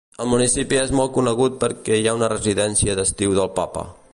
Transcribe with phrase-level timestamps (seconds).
[0.23, 3.87] El municipi és molt conegut perquè hi ha la residència d'estiu del papa.